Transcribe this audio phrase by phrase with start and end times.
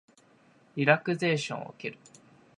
[0.75, 1.99] リラクゼーションを受ける